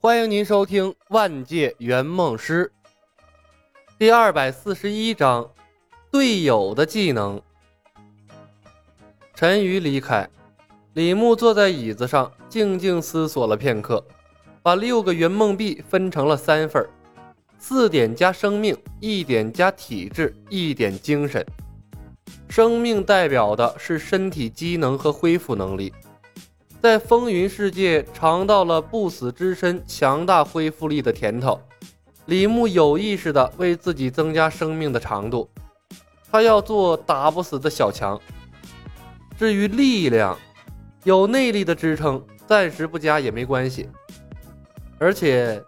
[0.00, 2.70] 欢迎您收听《万界圆梦师》
[3.98, 5.50] 第二百四十一章：
[6.08, 7.42] 队友的技能。
[9.34, 10.30] 陈宇离开，
[10.94, 14.06] 李牧坐在椅子上，静静思索了片刻，
[14.62, 16.88] 把六个圆梦币分成了三份
[17.58, 21.44] 四点加生命，一点加体质，一点精神。
[22.48, 25.92] 生命代表的是身体机能和恢复能力。
[26.80, 31.60] 在风云世界尝到了不死之身强大恢复力的甜头，
[32.26, 35.48] 李牧有意识地为自己增加生命的长度。
[36.30, 38.20] 他要做打不死的小强。
[39.36, 40.38] 至于力量，
[41.02, 43.88] 有内力的支撑，暂时不加也没关系。
[44.98, 45.60] 而且，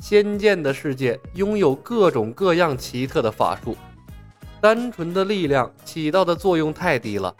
[0.00, 3.76] 仙剑的世界拥有各种各样奇特的法术，
[4.62, 7.34] 单纯的力量起到的作用太低了。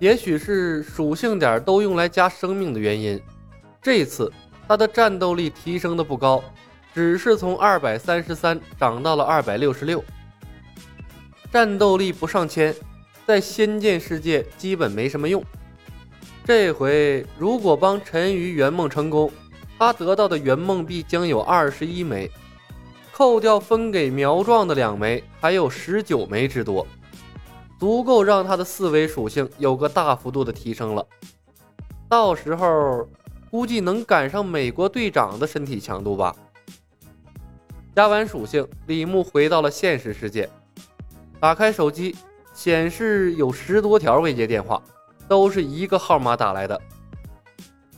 [0.00, 3.20] 也许是属性点都用来加生命的原因，
[3.80, 4.30] 这次
[4.66, 6.42] 他的战斗力提升的不高，
[6.92, 10.02] 只是从二百三十三涨到了二百六十六。
[11.52, 12.74] 战斗力不上千，
[13.24, 15.42] 在仙剑世界基本没什么用。
[16.44, 19.30] 这回如果帮陈鱼圆梦成功，
[19.78, 22.30] 他得到的圆梦币将有二十一枚，
[23.12, 26.86] 扣掉分给苗壮的两枚，还有十九枚之多。
[27.84, 31.06] 足够让他的四维属性有个大幅度的提升了，
[32.08, 33.06] 到时候
[33.50, 36.34] 估计能赶上美国队长的身体强度吧。
[37.94, 40.48] 加完属性，李牧回到了现实世界，
[41.38, 42.16] 打开手机，
[42.54, 44.82] 显示有十多条未接电话，
[45.28, 46.80] 都是一个号码打来的。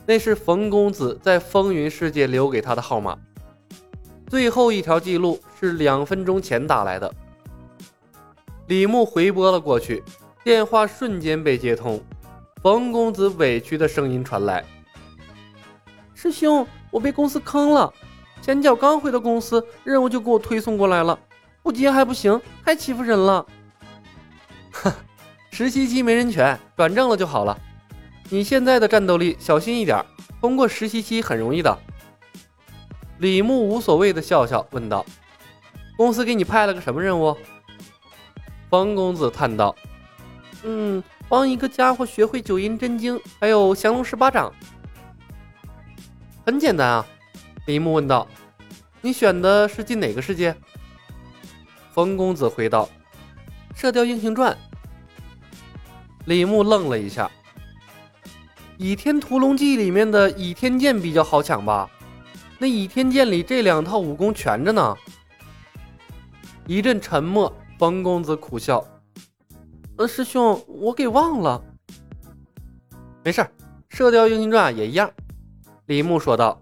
[0.05, 3.17] 那是冯公子在风云世界留给他的号码，
[4.27, 7.09] 最后一条记录是两分钟前打来的。
[8.67, 10.03] 李牧回拨了过去，
[10.43, 12.03] 电话瞬间被接通。
[12.61, 14.65] 冯公子委屈的声音传来
[16.13, 17.93] ：“师兄，我被公司坑了。
[18.41, 21.17] 前脚刚回到公司，任务就给我推送过来了，
[21.63, 23.45] 不接还不行，太欺负人了。
[24.73, 24.91] ”“哼，
[25.49, 27.57] 实习期没人权，转正了就好了。
[28.29, 30.03] 你现在的战斗力，小心一点，
[30.41, 31.77] 通过实习期很容易的。”
[33.19, 35.05] 李牧无所谓的笑笑问道
[35.95, 37.33] ：“公司给你派了个什么任务？”
[38.69, 39.75] 方公子叹道
[40.63, 44.51] ：“嗯，帮一个家伙学会九阴真经，还有降龙十八掌。
[46.45, 47.05] 很简单啊。”
[47.67, 48.27] 李牧问道
[49.01, 50.55] ：“你选的是进哪个世界？”
[51.91, 52.87] 风公子回道
[53.75, 54.57] ：“射雕英雄传。”
[56.25, 57.25] 李牧愣了一下，
[58.77, 61.89] 《倚天屠龙记》里面的倚天剑比较好抢吧？
[62.59, 64.95] 那倚天剑里这两套武功全着呢。
[66.65, 67.53] 一阵沉默。
[67.77, 68.83] 方公子苦笑
[69.97, 71.63] ：“呃，师兄，我给忘了。
[73.23, 73.47] 没事
[73.89, 75.11] 射雕英雄传》也一样。”
[75.85, 76.59] 李牧说道：“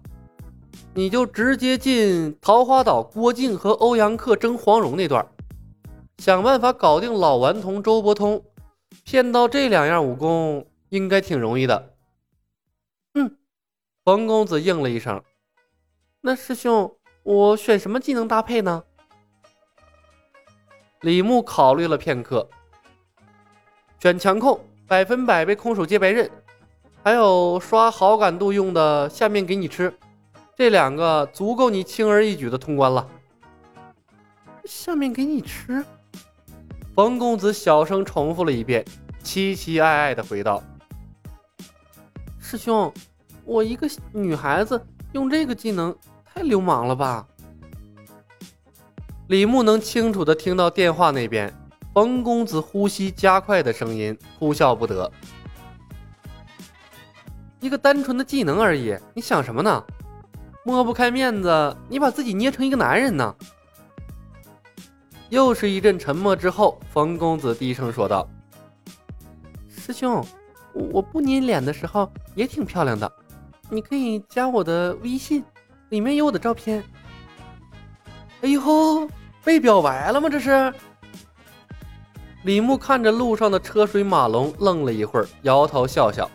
[0.94, 5.26] 你就直接进桃花岛，郭靖和欧阳克争黄蓉那段，
[6.18, 8.44] 想办法搞定老顽童周伯通，
[9.02, 11.94] 骗到这两样武功，应该挺容易的。”
[13.14, 13.38] 嗯，
[14.04, 15.22] 冯公子应了一声
[16.20, 18.84] ：“那师兄，我选什么技能搭配呢？”
[21.02, 22.48] 李牧考虑了片刻，
[24.00, 24.58] 选强控，
[24.88, 26.28] 百分百被空手接白刃，
[27.04, 29.92] 还有刷好感度用的下面给你吃，
[30.56, 33.06] 这两个足够你轻而易举的通关了。
[34.64, 35.84] 下面给你吃，
[36.94, 38.84] 冯公子小声重复了一遍，
[39.22, 40.62] 期期艾艾的回道
[42.40, 42.92] ：“师兄，
[43.44, 44.82] 我一个女孩子
[45.12, 47.28] 用这个技能太流氓了吧？”
[49.28, 51.52] 李牧能清楚地听到电话那边
[51.92, 55.10] 冯公子呼吸加快的声音，哭笑不得。
[57.58, 59.82] 一个单纯的技能而已，你想什么呢？
[60.64, 63.34] 抹不开面子，你把自己捏成一个男人呢？
[65.28, 68.28] 又是一阵沉默之后，冯公子低声说道
[69.68, 70.24] ：“师兄，
[70.72, 73.10] 我不捏脸的时候也挺漂亮的，
[73.70, 75.42] 你可以加我的微信，
[75.88, 76.84] 里面有我的照片。”
[78.42, 79.08] 哎呦，
[79.46, 80.28] 被表白了吗？
[80.28, 80.74] 这是。
[82.42, 86.28] 李牧看着路上的车水马龙，愣了一会儿，摇头笑笑。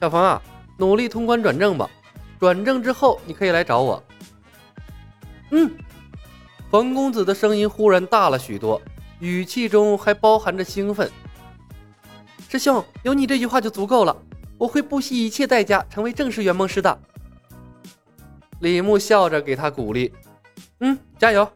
[0.00, 0.42] 小冯啊，
[0.76, 1.88] 努力通关转正吧。
[2.40, 4.02] 转正之后，你可以来找我。
[5.50, 5.70] 嗯。
[6.68, 8.82] 冯公子的声音忽然大了许多，
[9.20, 11.08] 语气中还包含着兴奋。
[12.48, 14.16] 师兄，有你这句话就足够了，
[14.58, 16.98] 我会不惜一切代价成为正式圆梦师的。
[18.58, 20.12] 李牧笑着给他鼓励。
[20.80, 21.48] 嗯，加油！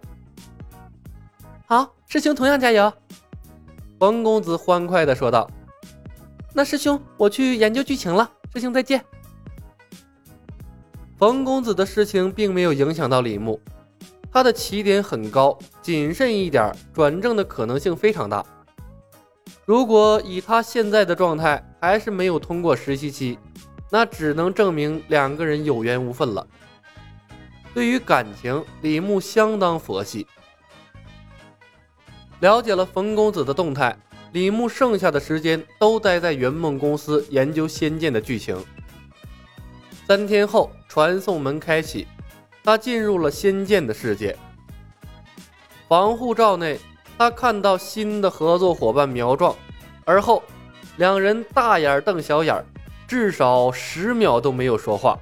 [1.66, 2.92] 好，师兄同样加油。
[3.98, 5.50] 冯公子欢快的说道
[6.54, 8.30] ：“那师兄，我去研究剧情了。
[8.54, 9.04] 师兄再见。”
[11.18, 13.58] 冯公子的事情并没有影响到李牧，
[14.30, 18.44] 他的起点很高，谨慎一点，转正的可能性非常大。
[19.64, 23.38] 如果以他现在的状态还是没有通过实习期，
[23.90, 26.46] 那只能证明两个人有缘无分了。
[27.76, 30.26] 对于感情，李牧相当佛系。
[32.40, 33.94] 了解了冯公子的动态，
[34.32, 38.56] 李牧剩下的时间都待在圆梦公司研究《仙剑》的剧情。
[40.06, 42.06] 三天后，传送门开启，
[42.64, 44.34] 他进入了《仙剑》的世界。
[45.86, 46.80] 防护罩内。
[47.18, 49.54] 他看到新的合作伙伴苗壮，
[50.06, 50.42] 而后
[50.96, 52.64] 两人大眼瞪小眼，
[53.06, 55.18] 至少十秒都没有说话。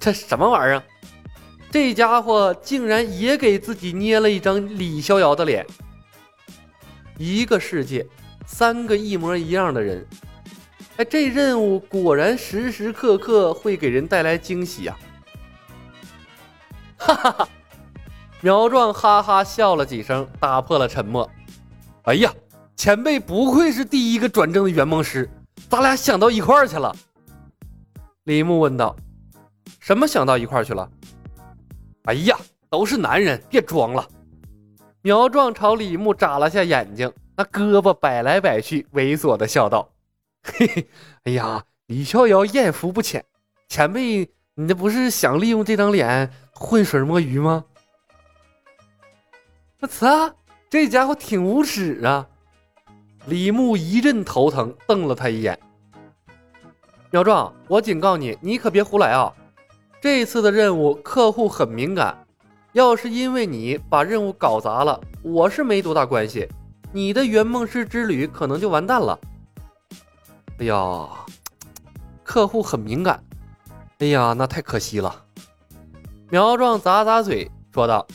[0.00, 0.82] 这什么玩意儿？
[1.74, 5.66] 这家伙竟然也给自己捏了一张李逍遥的脸。
[7.18, 8.06] 一个世界，
[8.46, 10.06] 三个一模一样的人。
[10.98, 14.96] 哎，这任务果然时时刻刻会给人带来惊喜啊！
[16.96, 17.48] 哈哈哈。
[18.40, 21.28] 苗壮哈哈笑了几声，打破了沉默。
[22.02, 22.32] 哎呀，
[22.76, 25.28] 前辈不愧是第一个转正的圆梦师，
[25.68, 26.94] 咱俩想到一块儿去了。
[28.22, 28.94] 李牧问道
[29.80, 30.88] ：“什么想到一块儿去了？”
[32.04, 32.36] 哎呀，
[32.68, 34.06] 都是男人，别装了。
[35.00, 39.88] 苗壮朝李牧眨了下眼睛，那胳膊摆来摆去，猥琐的笑道
[40.44, 40.88] ：“嘿嘿，
[41.24, 43.24] 哎呀，李逍遥艳福不浅，
[43.68, 47.64] 前辈，你这不是想利用这张脸浑水摸鱼吗？”
[49.80, 50.34] 我操，
[50.68, 52.26] 这家伙挺无耻啊！
[53.26, 55.58] 李牧一阵头疼，瞪了他一眼。
[57.10, 59.32] 苗壮，我警告你，你可别胡来啊！
[60.04, 62.26] 这次的任务客户很敏感，
[62.74, 66.46] 要是因为你把任务搞砸了，我是没多大关系，
[66.92, 69.18] 你的圆梦师之旅可能就完蛋了。
[70.58, 71.08] 哎呀，
[72.22, 73.24] 客户很敏感，
[73.98, 75.24] 哎呀，那太可惜了。
[76.28, 78.06] 苗壮咂咂嘴，说道。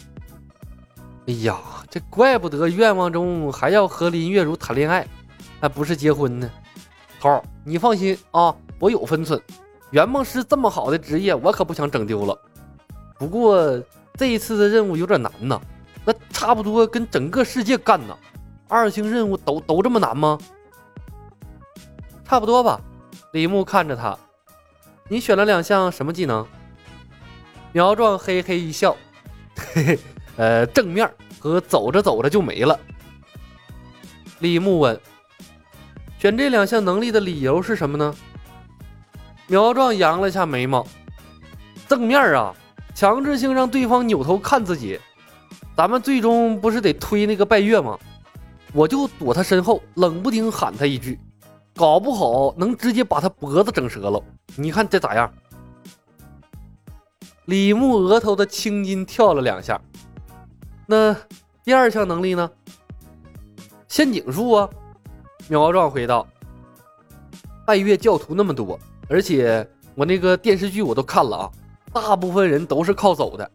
[1.25, 1.59] 哎呀，
[1.89, 5.07] 这怪不得愿望中还要和林月如谈恋爱，
[5.59, 6.47] 还不是结婚呢。
[7.19, 9.41] 头，你放心啊，我有分寸。
[9.91, 12.37] 圆梦师这么好的职业，我可不想整丢了。
[13.17, 13.81] 不过
[14.13, 15.59] 这一次的任务有点难呐，
[16.05, 18.15] 那差不多跟整个世界干呢。
[18.67, 20.37] 二星任务都都这么难吗？
[22.23, 22.79] 差不多吧。
[23.33, 24.17] 李牧看着他，
[25.07, 26.45] 你选了两项什么技能？
[27.71, 28.95] 苗壮嘿嘿一笑，
[29.55, 29.99] 嘿嘿。
[30.37, 32.79] 呃，正面和走着走着就没了。
[34.39, 34.97] 李牧问
[36.17, 38.15] ：“选这两项能力的理由是什么呢？”
[39.49, 40.85] 苗壮扬了下眉毛
[41.89, 42.55] ：“正面啊，
[42.93, 44.99] 强制性让对方扭头看自己。
[45.75, 47.97] 咱们最终不是得推那个拜月吗？
[48.73, 51.19] 我就躲他身后，冷不丁喊他一句，
[51.75, 54.23] 搞不好能直接把他脖子整折了。
[54.55, 55.33] 你看这咋样？”
[57.45, 59.81] 李牧额头的青筋跳了两下。
[60.85, 61.15] 那
[61.63, 62.51] 第二项能力呢？
[63.87, 64.69] 陷阱术啊！
[65.47, 66.27] 苗壮回道
[67.65, 68.79] ：“拜月教徒那么多，
[69.09, 71.51] 而且我那个电视剧我都看了啊，
[71.91, 73.49] 大部分人都是靠走的，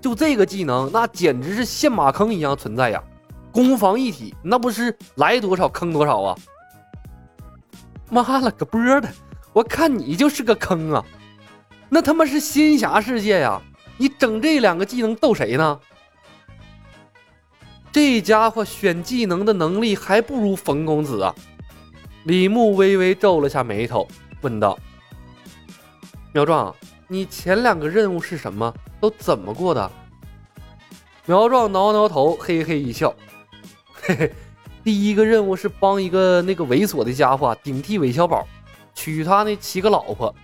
[0.00, 3.02] 就这个技能，那简直是陷马坑一样存在呀！
[3.52, 6.36] 攻防一体，那不是来多少坑多少啊！
[8.10, 9.08] 妈了个波的，
[9.52, 11.02] 我看你就是个坑啊！
[11.88, 13.62] 那他妈是仙侠世界呀，
[13.96, 15.80] 你整这两个技能逗谁呢？”
[17.92, 21.34] 这家伙选技能的能力还不如冯公子啊！
[22.24, 24.06] 李牧微微皱了下眉头，
[24.42, 24.78] 问道
[26.36, 26.76] ：“苗壮，
[27.08, 28.70] 你前两个任务是什么？
[29.00, 29.90] 都怎么过的？”
[31.24, 33.14] 苗壮挠挠头，嘿嘿一笑
[34.02, 34.32] ：“嘿嘿，
[34.84, 38.46] 第一个任务是帮一个那个猥琐的家伙顶替韦小宝，
[38.94, 40.34] 娶他那七个老婆，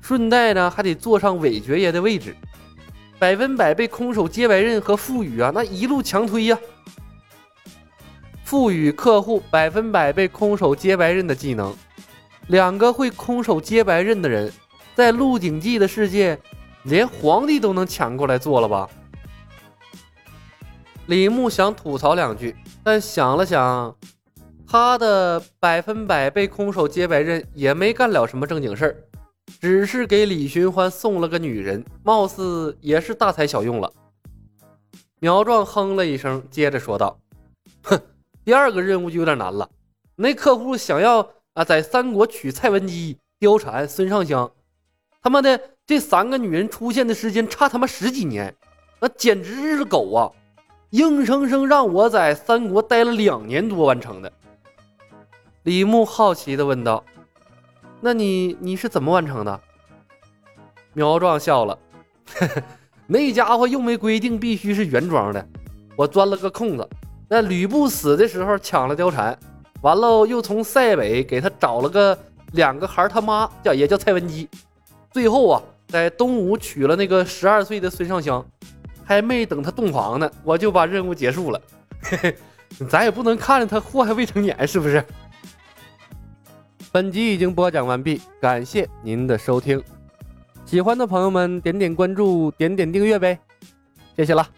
[0.00, 2.34] 顺带呢还得坐上韦爵爷的位置，
[3.16, 6.58] 百分百被空手接白刃和傅宇啊那一路强推呀！”
[8.42, 11.72] 赋予客户百分百被空手接白刃的技能，
[12.48, 14.52] 两个会空手接白刃的人，
[14.98, 16.36] 在鹿鼎记的世界，
[16.82, 18.90] 连皇帝都能抢过来做了吧？
[21.06, 23.94] 李牧想吐槽两句，但想了想，
[24.66, 28.96] 他的百分百被空手接白刃也没干了什么正经事儿，
[29.60, 33.88] 只是给李寻欢送了个女人，貌似也是大材小用了。
[35.20, 37.16] 苗壮哼了一声，接着说道
[37.86, 38.00] ：“哼。”
[38.44, 39.70] 第二个任务就有点难了，
[40.16, 44.50] 那客户想要啊，在三国娶蔡文姬、貂蝉、孙尚香，
[45.20, 48.54] 他妈的这三个女人出现的时间差他妈十几年，
[49.00, 50.30] 那简直是狗啊！
[50.90, 54.32] 硬生生让我在三国待了两年多完成的。
[55.64, 57.04] 李牧好奇的问道
[58.00, 59.60] ：“那你你是怎么完成的？”
[60.94, 61.78] 苗壮笑了
[62.34, 62.62] 呵呵，
[63.06, 65.46] 那家伙又没规定必须是原装的，
[65.96, 66.88] 我钻了个空子。
[67.28, 69.38] 那吕布死的时候抢了貂蝉，
[69.82, 72.18] 完了又从塞北给他找了个
[72.52, 74.48] 两个孩他妈叫也叫蔡文姬，
[75.18, 78.44] 最后啊在东吴娶了那个十二岁的孙尚香，
[79.04, 81.60] 还没等他洞房呢，我就把任务结束了。
[82.00, 82.36] 嘿嘿，
[82.88, 85.04] 咱也不能看着他祸害未成年，是不是？
[86.92, 89.82] 本集已经播讲完毕，感谢您的收听。
[90.64, 93.36] 喜欢的朋友们点点关注，点点订阅呗，
[94.16, 94.48] 谢谢了。